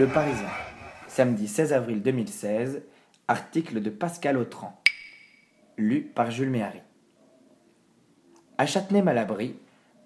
Le 0.00 0.06
Parisien, 0.06 0.48
samedi 1.08 1.46
16 1.46 1.74
avril 1.74 2.00
2016, 2.00 2.80
article 3.28 3.82
de 3.82 3.90
Pascal 3.90 4.38
Autran, 4.38 4.80
lu 5.76 6.00
par 6.00 6.30
Jules 6.30 6.48
Méhari. 6.48 6.80
À 8.56 8.64
Châtenay-Malabry, 8.64 9.56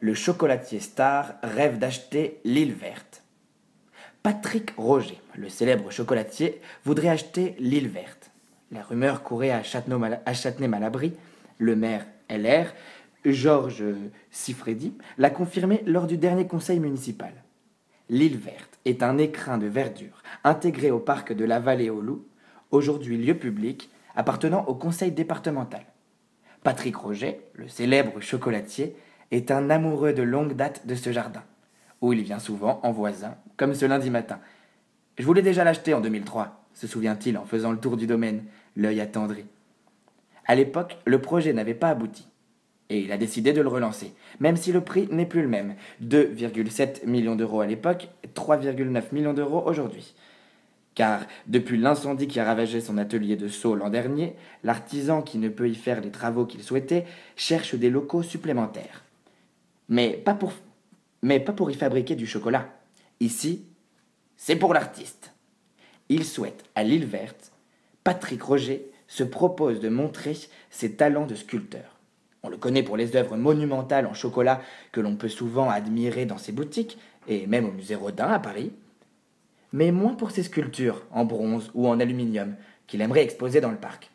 le 0.00 0.14
chocolatier 0.14 0.80
star 0.80 1.34
rêve 1.44 1.78
d'acheter 1.78 2.40
l'île 2.42 2.72
verte. 2.72 3.22
Patrick 4.24 4.72
Roger, 4.76 5.20
le 5.36 5.48
célèbre 5.48 5.92
chocolatier, 5.92 6.60
voudrait 6.84 7.10
acheter 7.10 7.54
l'île 7.60 7.86
verte. 7.86 8.32
La 8.72 8.82
rumeur 8.82 9.22
courait 9.22 9.52
à 9.52 9.62
Châtenay-Malabry. 9.62 11.12
Le 11.58 11.76
maire 11.76 12.04
LR, 12.28 12.74
Georges 13.24 13.84
Sifredi, 14.32 14.92
l'a 15.18 15.30
confirmé 15.30 15.84
lors 15.86 16.08
du 16.08 16.18
dernier 16.18 16.48
conseil 16.48 16.80
municipal. 16.80 17.43
L'île 18.10 18.36
verte 18.36 18.78
est 18.84 19.02
un 19.02 19.16
écrin 19.16 19.56
de 19.56 19.66
verdure 19.66 20.22
intégré 20.44 20.90
au 20.90 20.98
parc 20.98 21.32
de 21.32 21.44
la 21.46 21.58
Vallée 21.58 21.88
aux 21.88 22.02
Loups, 22.02 22.26
aujourd'hui 22.70 23.16
lieu 23.16 23.34
public 23.34 23.90
appartenant 24.14 24.64
au 24.66 24.74
conseil 24.74 25.10
départemental. 25.10 25.86
Patrick 26.62 26.96
Roger, 26.96 27.40
le 27.54 27.66
célèbre 27.66 28.20
chocolatier, 28.20 28.94
est 29.30 29.50
un 29.50 29.70
amoureux 29.70 30.12
de 30.12 30.22
longue 30.22 30.52
date 30.52 30.86
de 30.86 30.94
ce 30.94 31.12
jardin, 31.12 31.42
où 32.02 32.12
il 32.12 32.22
vient 32.22 32.38
souvent 32.38 32.80
en 32.82 32.92
voisin, 32.92 33.36
comme 33.56 33.74
ce 33.74 33.86
lundi 33.86 34.10
matin. 34.10 34.38
Je 35.18 35.24
voulais 35.24 35.42
déjà 35.42 35.64
l'acheter 35.64 35.94
en 35.94 36.00
2003, 36.00 36.62
se 36.74 36.86
souvient-il 36.86 37.38
en 37.38 37.46
faisant 37.46 37.72
le 37.72 37.78
tour 37.78 37.96
du 37.96 38.06
domaine, 38.06 38.44
l'œil 38.76 39.00
attendri. 39.00 39.46
À 40.46 40.54
l'époque, 40.54 40.98
le 41.06 41.22
projet 41.22 41.54
n'avait 41.54 41.72
pas 41.72 41.88
abouti 41.88 42.28
et 42.94 43.00
il 43.00 43.10
a 43.10 43.16
décidé 43.16 43.52
de 43.52 43.60
le 43.60 43.68
relancer, 43.68 44.12
même 44.38 44.56
si 44.56 44.70
le 44.70 44.80
prix 44.80 45.08
n'est 45.10 45.26
plus 45.26 45.42
le 45.42 45.48
même, 45.48 45.74
2,7 46.00 47.06
millions 47.06 47.34
d'euros 47.34 47.60
à 47.60 47.66
l'époque, 47.66 48.08
3,9 48.36 49.02
millions 49.10 49.32
d'euros 49.32 49.64
aujourd'hui. 49.66 50.14
Car 50.94 51.26
depuis 51.48 51.76
l'incendie 51.76 52.28
qui 52.28 52.38
a 52.38 52.44
ravagé 52.44 52.80
son 52.80 52.96
atelier 52.96 53.34
de 53.34 53.48
Sceaux 53.48 53.74
l'an 53.74 53.90
dernier, 53.90 54.36
l'artisan 54.62 55.22
qui 55.22 55.38
ne 55.38 55.48
peut 55.48 55.68
y 55.68 55.74
faire 55.74 56.00
les 56.00 56.12
travaux 56.12 56.46
qu'il 56.46 56.62
souhaitait 56.62 57.04
cherche 57.34 57.74
des 57.74 57.90
locaux 57.90 58.22
supplémentaires. 58.22 59.02
Mais 59.88 60.10
pas 60.10 60.34
pour, 60.34 60.52
mais 61.20 61.40
pas 61.40 61.52
pour 61.52 61.72
y 61.72 61.74
fabriquer 61.74 62.14
du 62.14 62.28
chocolat. 62.28 62.68
Ici, 63.18 63.64
c'est 64.36 64.54
pour 64.54 64.72
l'artiste. 64.72 65.32
Il 66.08 66.24
souhaite, 66.24 66.62
à 66.76 66.84
l'île 66.84 67.06
verte, 67.06 67.50
Patrick 68.04 68.40
Roger 68.40 68.86
se 69.08 69.24
propose 69.24 69.80
de 69.80 69.88
montrer 69.88 70.36
ses 70.70 70.92
talents 70.92 71.26
de 71.26 71.34
sculpteur. 71.34 71.93
On 72.44 72.50
le 72.50 72.58
connaît 72.58 72.82
pour 72.82 72.98
les 72.98 73.16
œuvres 73.16 73.38
monumentales 73.38 74.06
en 74.06 74.12
chocolat 74.12 74.60
que 74.92 75.00
l'on 75.00 75.16
peut 75.16 75.30
souvent 75.30 75.70
admirer 75.70 76.26
dans 76.26 76.36
ses 76.36 76.52
boutiques, 76.52 76.98
et 77.26 77.46
même 77.46 77.64
au 77.64 77.72
musée 77.72 77.94
Rodin 77.94 78.28
à 78.28 78.38
Paris, 78.38 78.70
mais 79.72 79.90
moins 79.90 80.12
pour 80.12 80.30
ses 80.30 80.42
sculptures 80.42 81.06
en 81.10 81.24
bronze 81.24 81.70
ou 81.72 81.88
en 81.88 81.98
aluminium 81.98 82.54
qu'il 82.86 83.00
aimerait 83.00 83.24
exposer 83.24 83.62
dans 83.62 83.70
le 83.70 83.78
parc. 83.78 84.10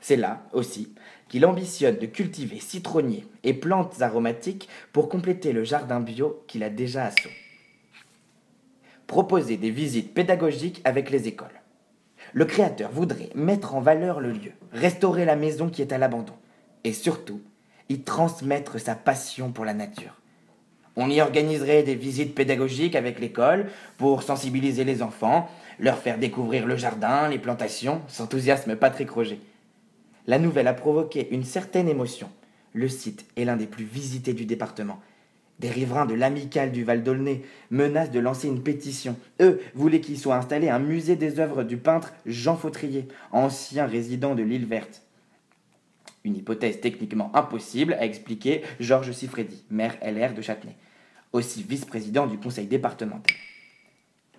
C'est 0.00 0.16
là 0.16 0.42
aussi 0.54 0.94
qu'il 1.28 1.44
ambitionne 1.44 1.98
de 1.98 2.06
cultiver 2.06 2.60
citronniers 2.60 3.26
et 3.42 3.52
plantes 3.52 4.00
aromatiques 4.00 4.70
pour 4.94 5.10
compléter 5.10 5.52
le 5.52 5.64
jardin 5.64 6.00
bio 6.00 6.42
qu'il 6.46 6.62
a 6.62 6.70
déjà 6.70 7.04
à 7.04 7.10
Sceaux. 7.10 7.28
Proposer 9.06 9.58
des 9.58 9.70
visites 9.70 10.14
pédagogiques 10.14 10.80
avec 10.84 11.10
les 11.10 11.28
écoles. 11.28 11.60
Le 12.32 12.46
créateur 12.46 12.90
voudrait 12.90 13.28
mettre 13.34 13.74
en 13.74 13.82
valeur 13.82 14.20
le 14.20 14.32
lieu, 14.32 14.52
restaurer 14.72 15.26
la 15.26 15.36
maison 15.36 15.68
qui 15.68 15.82
est 15.82 15.92
à 15.92 15.98
l'abandon, 15.98 16.32
et 16.84 16.92
surtout 16.92 17.40
y 17.88 18.00
transmettre 18.00 18.80
sa 18.80 18.94
passion 18.94 19.50
pour 19.50 19.64
la 19.64 19.74
nature. 19.74 20.14
On 20.96 21.10
y 21.10 21.20
organiserait 21.20 21.82
des 21.82 21.96
visites 21.96 22.34
pédagogiques 22.34 22.94
avec 22.94 23.18
l'école 23.18 23.66
pour 23.98 24.22
sensibiliser 24.22 24.84
les 24.84 25.02
enfants, 25.02 25.50
leur 25.80 25.98
faire 25.98 26.18
découvrir 26.18 26.66
le 26.66 26.76
jardin, 26.76 27.28
les 27.28 27.38
plantations, 27.38 28.00
s'enthousiasme 28.06 28.76
Patrick 28.76 29.10
Roger. 29.10 29.40
La 30.26 30.38
nouvelle 30.38 30.68
a 30.68 30.74
provoqué 30.74 31.28
une 31.32 31.44
certaine 31.44 31.88
émotion. 31.88 32.30
Le 32.72 32.88
site 32.88 33.26
est 33.36 33.44
l'un 33.44 33.56
des 33.56 33.66
plus 33.66 33.84
visités 33.84 34.34
du 34.34 34.46
département. 34.46 35.00
Des 35.60 35.70
riverains 35.70 36.06
de 36.06 36.14
l'Amicale 36.14 36.72
du 36.72 36.82
Val 36.82 37.02
d'Aulnay 37.02 37.42
menacent 37.70 38.10
de 38.10 38.18
lancer 38.18 38.48
une 38.48 38.62
pétition. 38.62 39.16
Eux 39.40 39.60
voulaient 39.74 40.00
qu'il 40.00 40.18
soit 40.18 40.36
installé 40.36 40.68
un 40.68 40.80
musée 40.80 41.16
des 41.16 41.38
œuvres 41.38 41.62
du 41.62 41.76
peintre 41.76 42.12
Jean 42.26 42.56
Fautrier, 42.56 43.06
ancien 43.32 43.86
résident 43.86 44.34
de 44.34 44.42
l'île 44.42 44.66
verte. 44.66 45.03
Une 46.24 46.36
hypothèse 46.36 46.80
techniquement 46.80 47.30
impossible, 47.34 47.94
a 47.94 48.04
expliqué 48.04 48.62
Georges 48.80 49.12
Sifredi, 49.12 49.64
maire 49.70 49.96
LR 50.02 50.34
de 50.34 50.40
Châtenay, 50.42 50.76
aussi 51.32 51.62
vice-président 51.62 52.26
du 52.26 52.38
conseil 52.38 52.66
départemental. 52.66 53.36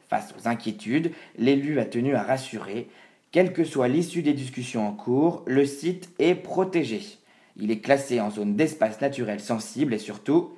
Face 0.09 0.34
aux 0.38 0.47
inquiétudes, 0.47 1.12
l'élu 1.38 1.79
a 1.79 1.85
tenu 1.85 2.16
à 2.16 2.23
rassurer 2.23 2.88
quelle 3.35 3.51
que 3.51 3.66
soit 3.66 3.90
l'issue 3.90 4.22
des 4.22 4.31
discussions 4.31 4.88
en 4.88 4.94
cours, 4.94 5.44
le 5.46 5.66
site 5.66 6.09
est 6.19 6.35
protégé. 6.35 7.01
Il 7.57 7.69
est 7.69 7.79
classé 7.79 8.22
en 8.22 8.31
zone 8.31 8.56
d'espace 8.56 9.02
naturel 9.02 9.41
sensible 9.41 9.94
et 9.94 10.00
surtout, 10.00 10.53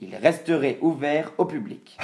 il 0.00 0.14
resterait 0.14 0.78
ouvert 0.82 1.32
au 1.38 1.46
public. 1.46 1.98